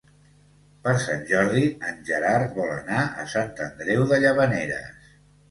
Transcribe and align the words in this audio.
Per 0.85 0.93
Sant 1.03 1.19
Jordi 1.31 1.61
en 1.89 1.99
Gerard 2.07 2.57
vol 2.61 2.73
anar 2.77 3.05
a 3.25 3.27
Sant 3.35 3.53
Andreu 3.69 4.09
de 4.15 4.21
Llavaneres. 4.27 5.15